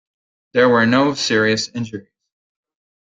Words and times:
There 0.53 0.67
were 0.67 0.87
no 0.87 1.13
serious 1.13 1.69
injuries. 1.69 2.07